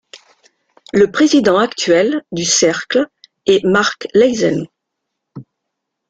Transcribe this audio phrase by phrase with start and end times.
[0.93, 3.05] Le président actuel du cercle
[3.45, 4.63] est Mark Leysen.